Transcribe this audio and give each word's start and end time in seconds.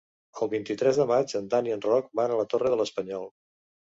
El 0.43 0.49
vint-i-tres 0.53 0.97
de 1.01 1.05
maig 1.11 1.35
en 1.41 1.51
Dan 1.51 1.69
i 1.69 1.75
en 1.77 1.83
Roc 1.85 2.09
van 2.21 2.33
a 2.33 2.39
la 2.39 2.47
Torre 2.53 2.71
de 2.75 2.79
l'Espanyol. 2.81 3.29